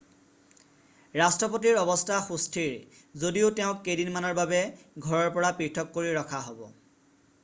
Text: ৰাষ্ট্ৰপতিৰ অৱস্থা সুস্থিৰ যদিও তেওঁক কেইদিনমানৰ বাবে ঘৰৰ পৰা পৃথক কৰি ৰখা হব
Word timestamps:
ৰাষ্ট্ৰপতিৰ 1.19 1.75
অৱস্থা 1.81 2.15
সুস্থিৰ 2.29 2.71
যদিও 3.25 3.51
তেওঁক 3.59 3.83
কেইদিনমানৰ 3.89 4.35
বাবে 4.39 4.63
ঘৰৰ 5.07 5.29
পৰা 5.37 5.53
পৃথক 5.61 5.93
কৰি 5.99 6.15
ৰখা 6.19 6.41
হব 6.47 6.65